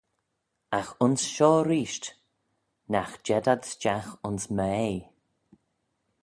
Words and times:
Agh 0.79 0.91
ayns 1.03 1.23
shoh 1.33 1.61
reesht, 1.69 2.05
Nagh 2.91 3.15
jed 3.25 3.45
ad 3.53 3.61
stiagh 3.71 4.11
ayns 4.25 4.45
m'ea. 4.55 4.91